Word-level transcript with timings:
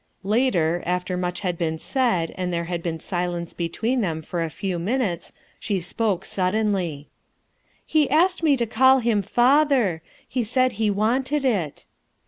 Later,, 0.23 0.81
after 0.83 1.15
much 1.15 1.41
had 1.41 1.59
been 1.59 1.77
said 1.77 2.33
and 2.35 2.51
there 2.51 2.63
had 2.63 2.81
been 2.81 2.99
silence 2.99 3.53
between 3.53 4.01
them 4.01 4.23
for 4.23 4.43
a 4.43 4.49
few 4.49 4.79
minutes, 4.79 5.31
she 5.59 5.79
spoke 5.79 6.25
suddenly:— 6.25 7.07
"He 7.85 8.09
asked 8.09 8.41
me 8.41 8.57
to 8.57 8.65
call 8.65 8.97
him 8.97 9.21
'father/ 9.21 10.01
h*e 10.31 10.43
said 10.43 10.71
he 10.73 10.89
wanted 10.89 11.45
it." 11.45 11.85